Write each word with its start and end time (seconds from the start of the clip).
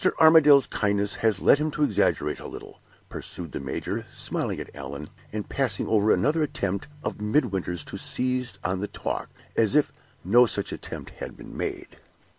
Armadale's 0.19 0.65
kindness 0.65 1.17
has 1.17 1.41
led 1.43 1.59
him 1.59 1.69
to 1.69 1.83
exaggerate 1.83 2.39
a 2.39 2.47
little," 2.47 2.81
pursued 3.07 3.51
the 3.51 3.59
major, 3.59 4.07
smiling 4.11 4.59
at 4.59 4.75
Allan, 4.75 5.11
and 5.31 5.47
passing 5.47 5.85
over 5.87 6.11
another 6.11 6.41
attempt 6.41 6.87
of 7.03 7.21
Midwinter's 7.21 7.83
to 7.83 7.99
seize 7.99 8.57
on 8.63 8.79
the 8.79 8.87
talk, 8.87 9.29
as 9.55 9.75
if 9.75 9.91
no 10.25 10.47
such 10.47 10.71
attempt 10.71 11.11
had 11.21 11.37
been 11.37 11.55
made. 11.55 11.97